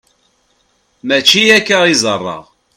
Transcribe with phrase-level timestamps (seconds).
[1.07, 2.43] Mačči akka i ẓẓareɣ.